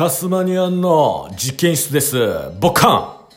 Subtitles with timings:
[0.00, 2.16] タスマニアンの実験室です。
[2.58, 3.28] ボッカ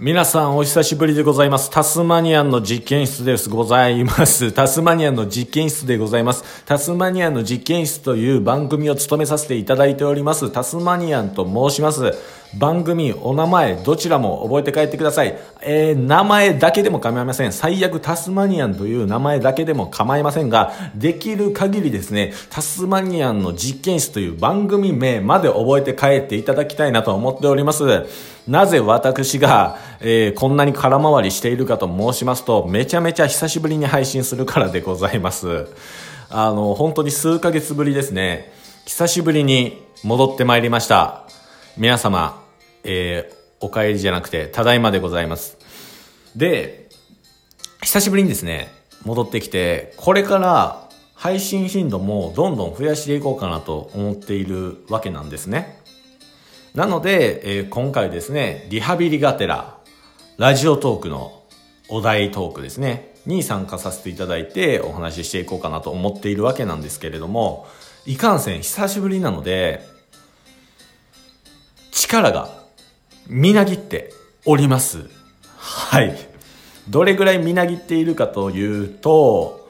[0.00, 1.70] ン皆さんお久しぶりでございます。
[1.70, 3.48] タスマニアンの実験室です。
[3.48, 4.50] ございます。
[4.50, 6.64] タスマニアンの実験室でございます。
[6.64, 10.50] タスマニアンの実験室という番組を務めさせていただいております。
[10.50, 12.14] タスマニアンと申します。
[12.58, 15.38] 番組、お名前、どちらも覚えて帰ってください。
[15.62, 17.52] えー、名前だけでも構いません。
[17.52, 28.06] 最悪タスマニアンという名前だけでも構いませんが、できる限りですね、タスマニアンの実験室という番組名まで覚えて帰っていただきたいなと思っております。
[28.46, 35.68] なぜ私が、えー、こんなに空回りしているかと申しますと、めちゃめちゃ久しぶりに配信するからでございます。
[36.28, 38.52] あの、本当に数ヶ月ぶりですね。
[38.84, 41.22] 久しぶりに戻ってまいりました。
[41.78, 42.41] 皆様、
[42.84, 45.58] えー、お帰りじゃなくて、ただいまでございます。
[46.36, 46.88] で、
[47.82, 48.72] 久しぶりにですね、
[49.04, 55.80] 戻ってきて、これから配信頻度もどんどん増やしていこうかなと思っているわけなんですね。
[56.74, 59.78] なので、えー今回ですね、リハビリがてら、
[60.38, 61.42] ラジオトークの
[61.88, 67.66] お題トークですね、に参加させていただいてお話ししていこうかなと思っているわけなんですけれども、
[68.06, 69.86] いかんせん久しぶりなので、
[71.92, 72.61] 力が
[73.26, 74.12] みなぎって
[74.44, 75.08] おります。
[75.56, 76.16] はい。
[76.88, 79.68] どれぐらいみなぎっているかというと、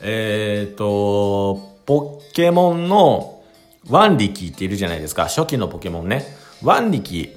[0.00, 3.42] えっ、と、ポケモンの
[3.88, 5.24] ワンリキっているじゃないですか。
[5.24, 6.24] 初期のポケモンね。
[6.62, 7.30] ワンリキ、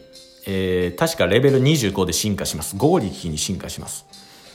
[0.45, 2.77] えー、確かレベル25で進化します。
[2.77, 4.05] 5力に進化します。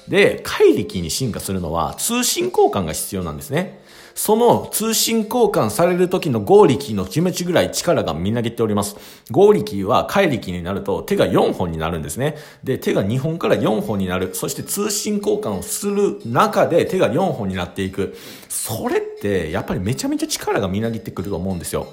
[0.09, 3.82] で、怪力に進化するのは通信交換が必要なんですね。
[4.15, 8.97] その通信交換される時の合力の気持ちぐらい力がみなぎっております。
[9.31, 12.37] 合力は怪力になると手が4本になるんですね。
[12.65, 14.35] で、手が2本から4本になる。
[14.35, 18.17] そして通信交換をする中で手が4本になっていく。
[18.49, 21.87] それってやっぱりめちゃめちゃ力がみなぎってくると思うんですよ。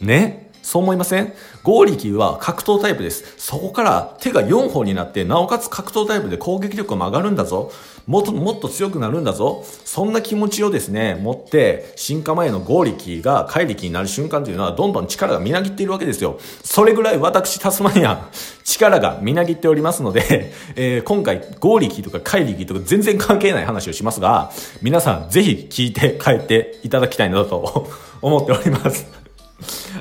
[0.00, 0.49] ね？
[0.62, 1.32] そう思いません？
[1.62, 3.34] 合力は格闘タイプです。
[3.38, 7.72] そこから手が4本になって、なおかつ格闘タイプで攻撃力も上がるんだぞ。
[8.06, 9.64] もっともっと強くなるんだぞ。
[9.84, 16.38] そんな気持ちをですね、持って、進化前の合力が怪力になる瞬間というのは、どんどん力がみなぎっているわけですよ。
[16.64, 18.28] それぐらい私、タスマニア、
[18.64, 24.50] 力がみなぎっておりますので、 えー今回、合力とか怪力とか全然関係ない話をしますが、
[24.82, 27.88] 皆さんぜひ聞いて帰っていただきたいなと
[28.22, 29.19] 思っております。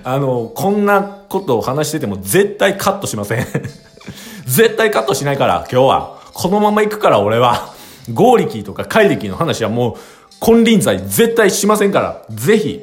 [0.04, 3.46] あの、こんなことを話してても絶対カットしません。
[4.46, 6.20] 絶対カットしないから、今日は。
[6.34, 7.74] このまま行くから、俺は。
[8.14, 9.96] 合力とか怪力の話はもう、
[10.40, 12.82] 金輪際絶対しませんから、ぜひ、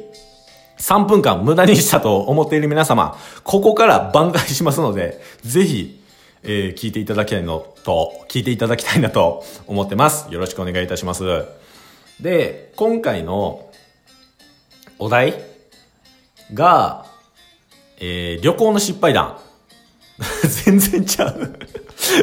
[0.79, 6.01] 3分間無駄にしたと思っている皆様、ここから挽回しますので、ぜひ、
[6.43, 10.31] えー聞いていただきたいのと、聞いていただきたいなと思ってます。
[10.31, 11.23] よろしくお願いいたします。
[12.21, 13.69] で、今回の
[14.99, 15.33] お題
[16.53, 17.06] が、
[17.99, 19.39] えー旅行の失敗談。
[20.65, 21.59] 全然ちゃう。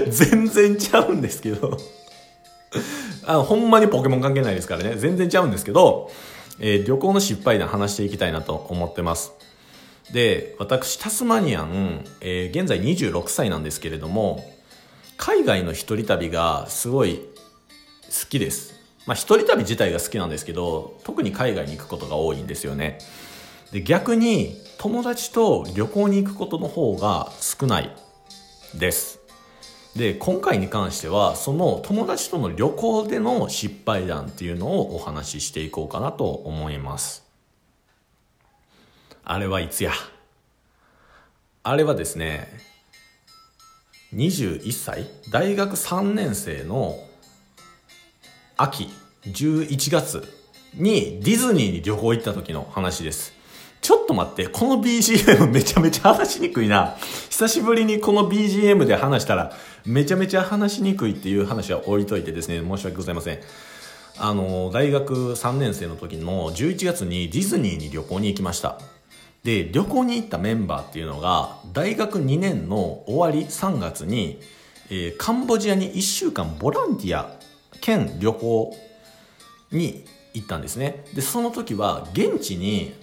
[0.09, 1.79] 全然ちゃうんですけど。
[3.27, 4.97] あ、ほんまにポケモン関係ないですからね。
[4.97, 6.11] 全然ちゃうんですけど、
[6.61, 9.33] えー旅行の失敗談話していきたいなと思ってます。
[10.13, 14.45] で、私、タスマニアン、えー現在26歳なんですけれども、
[15.17, 18.75] 海外の一人旅がすごい好きです。
[19.07, 22.99] まあ、一人旅自体が好きなんですけど、特に海外に行くことが多いんですよね。
[23.75, 27.91] で、逆に、友達と旅行に行くことの方が少ない
[28.79, 29.19] です。
[29.97, 37.25] で、今回に関しては、その友達との旅行での失敗談っていうのをお話ししていこうかなと思います。
[39.25, 39.91] あれはいつや？
[41.65, 42.47] あれはですね、
[44.15, 45.11] 21歳？
[45.33, 46.97] 大学3年生の
[48.57, 48.89] 秋
[49.25, 50.33] 11月
[50.75, 53.33] にディズニーに旅行行った時の話です。
[53.85, 56.97] ちょっと待って、この BGM めちゃめちゃ話しにくいな。
[57.29, 59.53] 久しぶりにこの BGM で話したら
[59.85, 63.41] めちゃめちゃ話しにくいっていう話は置いといてですね、申し訳ございません。
[64.17, 68.81] あの、大学3年生の時の11月にディズニーに旅行に行きました。
[69.43, 74.41] で、旅行に行ったメンバーっていうのが、大学2年の終わり3月に、
[74.89, 77.37] えーカンボジアに1週間ボランティア
[77.83, 78.75] 兼旅行
[79.73, 81.05] に行ったんですね。
[81.15, 82.95] で、その時は現地に、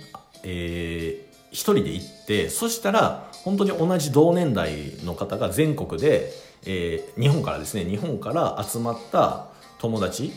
[0.44, 4.72] えー一人で行って、そしたら本当に同じ同年代
[5.04, 6.32] の方が全国で、
[6.66, 9.48] えー日本からですね、日本から集まった
[9.78, 10.32] 友達、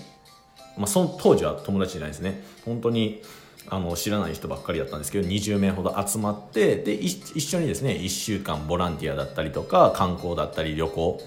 [0.76, 2.42] まあ、その当時は友達じゃないですね。
[2.64, 3.22] 本当に
[3.68, 11.20] あの知らない人ばっかりだったんですけど20名ほど集まってで一緒にですね1週間ボランティアだったりとか観光だったり旅行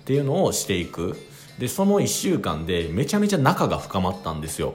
[0.00, 1.16] っていうのをしていく
[1.58, 4.74] でその1週間でめちゃめちゃ仲が深まったんですよ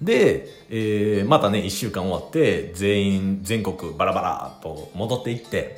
[0.00, 5.76] で、えー、またね、1週間終わって、全員、全国バラバラと戻っていって、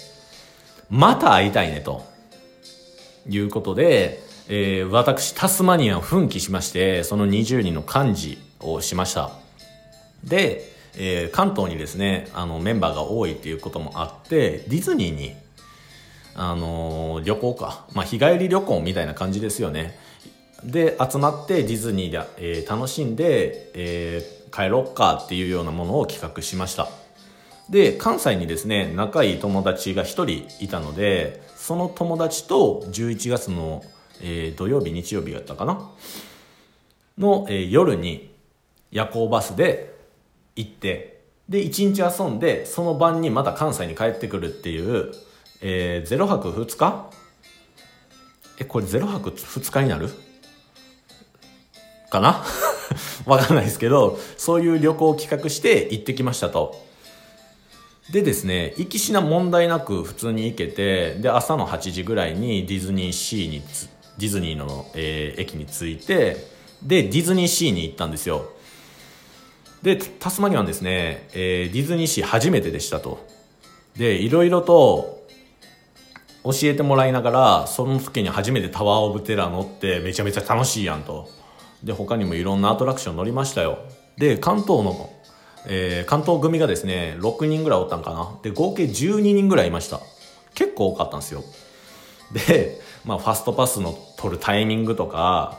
[0.90, 2.02] また会いたいね、と
[3.28, 9.30] いうことで、えー、私、タスマニアン奮起しまして、その20人の幹事をしました。
[10.24, 15.34] で、えー、関東にですね、あの、メンバーが多いっていうこともあって、ディズニーに、
[16.34, 17.84] あのー、旅行か。
[17.94, 19.98] まあ、日帰り旅行みたいな感じですよね。
[20.64, 26.88] で、集まってディズニーで、えー、楽しんで、えー、帰ろっかっていうようなものを企画しました。
[27.70, 33.82] で、関西にですね、仲いい友達が一人いたので、その友達と11月の
[34.20, 35.88] えー、土曜日、日曜日だったかな？
[37.18, 38.34] の、えー、夜に
[38.90, 39.94] 夜行バスで
[40.56, 45.12] 行って、で、1日遊んで、その晩にまた関西に帰ってくるっていう、
[45.60, 47.10] えー、0泊2日？
[48.58, 50.10] え、これ0泊2日になる？
[52.10, 52.44] かな？
[53.26, 56.80] わかんないですけど、そういう旅行を企画して行ってきましたと。
[58.10, 63.62] でですね、行きしな問題なく普通に行けて、で、朝の8時ぐらいにディズニーシーに
[64.18, 66.36] ディズニーの、えー、駅に着いて
[66.82, 68.50] でディズニーシーに行ったんですよ。
[69.82, 73.24] でタスマニアンですね、えー、ディズニーシー初めてでしたと。
[73.96, 75.24] でいろいろと
[76.44, 81.28] 教えてもらいながらその時に初めてタワー・オブ・テラー乗ってめちゃめちゃ楽しいやんと。
[81.82, 83.78] で他にもいろんなアトラクション乗りましたよ
[84.16, 85.10] で関東の、
[85.66, 90.00] えー、関東組がですね6人ぐらいおったんかなで合計12人ぐらいいました
[90.54, 91.44] 結構多かったんですよ
[92.32, 95.58] でまあ、ファストパスの取るタイミングとか、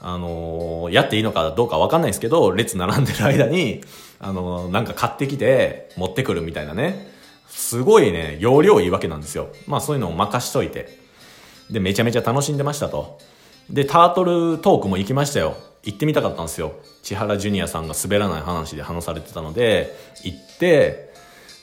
[0.00, 3.82] あのー、やっていいのかどうかわかんないですけど、列並んでる間に、
[4.18, 7.12] あのー、なんか買ってきて持ってくるみたいなね。
[7.48, 9.48] すごいね、容量いいわけなんですよ。
[9.66, 10.98] まあそういうのを任しといて。
[11.70, 13.18] で、めちゃめちゃ楽しんでましたと。
[13.70, 15.56] で、タートルトークも行きましたよ。
[15.82, 16.72] 行ってみたかったんですよ。
[17.02, 21.12] 千原ジュニアさんが滑らない話で話されてたので、行って、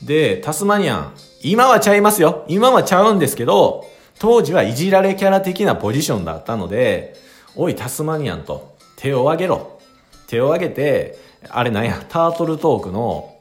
[0.03, 1.13] で、タスマニアン、
[1.43, 2.45] 今はちゃいますよ。
[2.47, 3.85] 今はちゃうんですけど、
[4.19, 7.15] 当時はいじられキャラ的なポジションだったので、
[7.55, 9.79] おい、タスマニアンと、手を挙げろ。
[10.27, 11.17] 手を挙げて、
[11.49, 13.35] あれなんや、タートルトークの、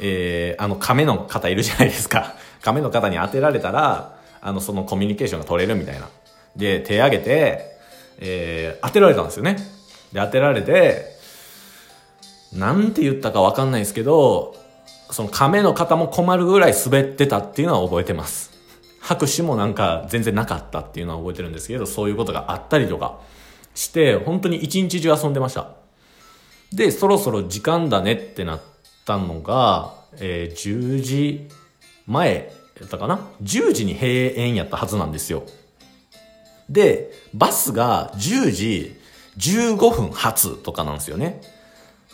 [0.00, 2.34] えー、あの亀の方いるじゃないですか。
[2.62, 6.08] 亀の方に当てられたら、あの、そのコミュニケーションが取れるみたいな。
[6.54, 7.75] で、手挙げて、
[8.18, 9.56] えー、当てられたんですよね。
[10.12, 11.16] で、当てられて、
[12.52, 14.56] なんて言ったかわかんないですけど、
[15.10, 18.50] その亀の方も困るぐらい滑ってたっていうのは覚えてます。
[19.00, 23.20] 拍手もなんか全然なかったっていうのは覚えてるんですけど、そういうことがあったりとか
[23.74, 25.70] して、本当に一日中遊んでました。
[26.72, 28.62] で、そろそろ時間だねってなっ
[29.04, 31.48] たのが、えー、10時
[32.06, 35.44] 前やったかな ?10 時に閉園やったはずなんですよ。
[36.68, 39.00] で、バスが10時
[39.38, 41.40] 15分発とかなんですよね。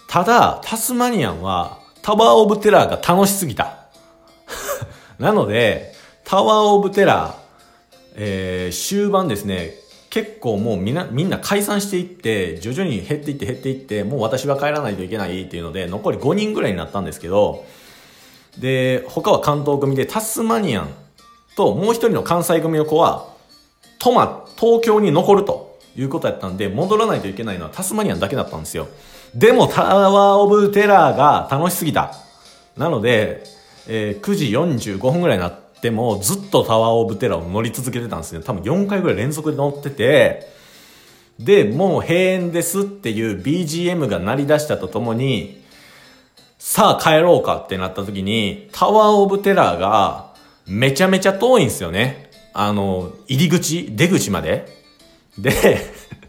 [0.08, 3.86] ただ、タスマニアンはタワーオブテラーが楽しすぎた。
[5.18, 5.94] なので、
[6.24, 7.34] タワーオブテラー、
[8.16, 9.74] えー、終盤ですね、
[10.10, 17.64] 結構もうみんな、みんな解散していって、徐々に減っていって減っていって、もう私は帰らないといけないっていうので、残り5人ぐらいになったんですけど、
[18.58, 20.94] で、他は関東組でタスマニアン
[21.56, 23.26] ともう一人の関西組の子は、
[23.98, 28.86] トマ、東京に残るということやったんで、戻らないといけないのはタスマニアンだけだったんですよ。
[29.34, 32.14] でもタワーオブテラーが楽しすぎた。
[32.76, 33.42] なので、
[33.88, 38.44] えー、9時45分ぐらいになって、もずっとタワーオブテラーを乗り続けてたんですね。
[38.44, 40.46] 多分4回ぐらい連続で乗ってて、
[41.40, 45.60] で、もう閉園ですっていう BGM が鳴り出したとともに、
[46.60, 50.32] さあ帰ろうかってなった時に、タワーオブテラーが
[50.66, 52.30] めちゃめちゃ遠いんですよね。
[52.52, 54.66] あの、入り口、出口まで。
[55.38, 55.52] で、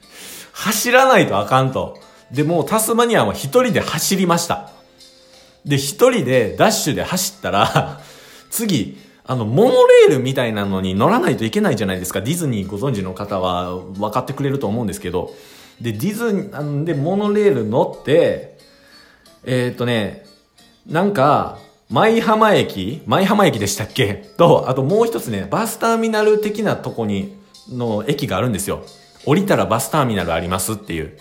[0.54, 2.00] 走らないとあかんと。
[2.32, 4.72] で、もうタスマニアは一人で走りました。
[5.66, 8.02] で、一人でダッシュで走ったら、
[8.50, 12.22] 次、あの、モノレールみたいなのに乗らないといけないじゃないですか。
[12.22, 15.34] ディズニーご存知の方は分かってくれると思うんですけど。
[15.80, 18.58] で、ディズニー、で、モノレール乗って、
[19.44, 20.26] えー、っとね、
[20.88, 21.58] なんか、
[21.90, 23.02] 舞浜駅？
[23.06, 24.14] 舞浜駅でしたっけ？
[24.38, 27.38] と、あともう一つね、バスターミナル的なとこに、
[27.70, 28.84] の駅があるんですよ。
[29.26, 31.18] 降りたらバスターミナルありますっていう。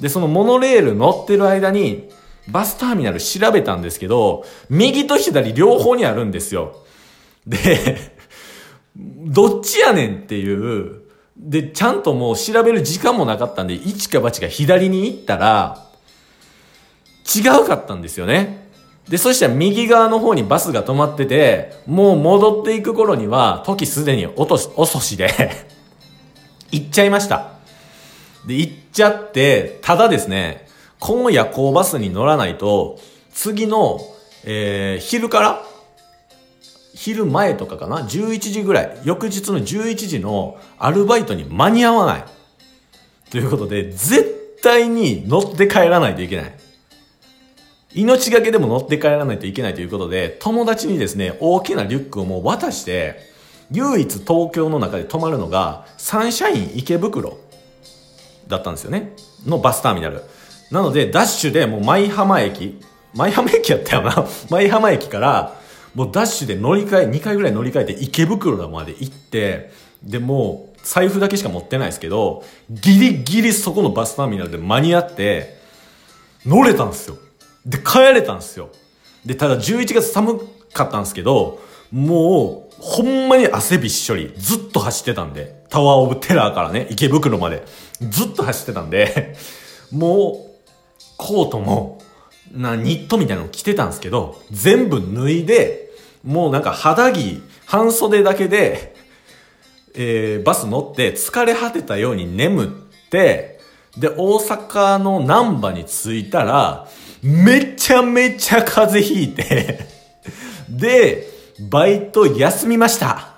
[0.00, 2.08] で、そのモノレール乗ってる間に、
[2.48, 6.76] バスターミナル調べたんですけど、右と左両方にあるんですよ。
[7.46, 8.12] で、
[8.96, 11.02] どっちやねんっていう、
[11.36, 15.86] で、ちゃんともう調べる時間もなかったんで、一か八か左に行ったら、
[17.34, 18.69] 違うかったんですよね。
[19.08, 25.30] で、そしたら右側の方にバスが止まってて、もう戻っていく頃には、時すでに落とし遅しで
[26.70, 27.52] 行っちゃいました。
[28.46, 32.98] で、行っちゃって、ただですね、この夜行バスに乗らないと、
[33.32, 34.00] 次の、
[34.44, 35.62] えー、昼から
[36.94, 38.98] 昼前とかかな ?11 時ぐらい。
[39.04, 42.24] 翌日の11時のアルバイトに間に合わない。
[43.30, 46.54] ということで、絶対に乗って帰らないといけない。
[47.94, 53.28] 命がけでも乗って帰らないといけないということで、友達にですね、大きなリュックをもう渡して、
[53.72, 57.38] 唯一東京の中で泊まるのが、サンシャイン池袋
[58.48, 59.12] だったんですよね。
[59.46, 60.22] のバスターミナル。
[60.70, 62.80] なので、ダッシュでもう舞浜駅、
[63.14, 64.26] 舞浜駅やったよな。
[64.50, 65.56] 舞浜駅から、
[65.94, 75.58] もうダッシュで乗り換え、2回ぐらい乗り換えて池袋まで行って、で、もう財布だけしか持ってないですけど、ギリギリそこのバスターミナルで間に合って、
[76.46, 77.16] 乗れたんですよ。
[77.66, 78.70] で、帰れたんですよ。
[79.24, 80.40] で、ただ11月寒
[80.72, 81.60] かったんですけど、
[81.92, 87.64] もう、ほんまに汗びっしょり、ずっと走ってたんで、タワーオブテラーからね、池袋まで、
[88.00, 89.36] ずっと走ってたんで、
[89.90, 90.50] もう、
[91.16, 92.00] コートも、
[92.52, 95.90] な、ニットみたいなの着てたんですけど、全部脱いで、
[96.24, 98.94] もうなんか肌着、半袖だけで、
[99.94, 102.68] えー、バス乗って疲れ果てたように眠っ
[103.10, 103.60] て、
[103.96, 106.88] で、大阪の南波に着いたら、
[107.22, 109.86] めちゃめちゃ風邪ひいて
[110.68, 111.28] で、
[111.68, 113.34] バイト休みました。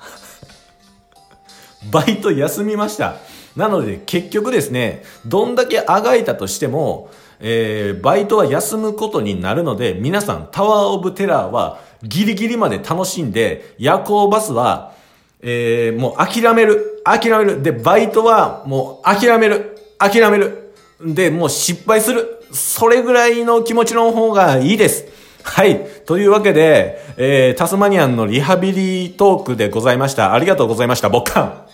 [1.91, 3.17] バイト休みました。
[3.57, 7.11] なので結局ですね、どんだけあがいたとしても、
[7.41, 14.93] えー、バイトは休むことになるので、皆さんタワーオブテラーはギリギリまで楽しんで、夜行バスは、
[15.41, 17.03] えー、もう諦める。
[17.05, 17.63] 諦める。
[17.63, 19.77] で、バイトはもう諦める。
[19.99, 20.62] 諦める。
[21.05, 22.39] で、もう失敗する。
[22.53, 25.07] それぐらいの気持ちの方がいいです。
[25.43, 25.85] はい。
[26.07, 30.35] というわけで、えー、タスマニアンのリハビリトークでございました。
[30.35, 31.09] ありがとうございました。
[31.09, 31.63] ボッカン。